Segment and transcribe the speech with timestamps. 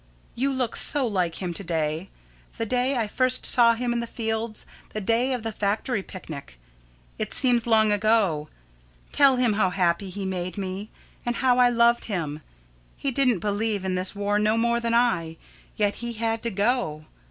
[0.33, 2.09] You look so like him to day
[2.57, 6.59] the day I first saw him in the fields, the day of the factory picnic.
[7.19, 8.49] It seems long ago.
[9.11, 10.89] Tell him how happy he made me,
[11.23, 12.41] and how I loved him.
[12.97, 15.37] He didn't believe in this war no more than I,
[15.75, 17.05] yet he had to go.